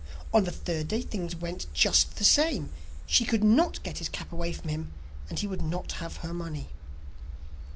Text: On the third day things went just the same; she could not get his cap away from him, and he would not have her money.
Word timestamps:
On 0.33 0.45
the 0.45 0.51
third 0.51 0.87
day 0.87 1.03
things 1.03 1.35
went 1.35 1.71
just 1.75 2.15
the 2.15 2.23
same; 2.23 2.71
she 3.05 3.23
could 3.23 3.43
not 3.43 3.83
get 3.83 3.99
his 3.99 4.09
cap 4.09 4.31
away 4.31 4.51
from 4.51 4.69
him, 4.69 4.91
and 5.29 5.37
he 5.37 5.45
would 5.45 5.61
not 5.61 5.91
have 5.91 6.17
her 6.25 6.33
money. 6.33 6.69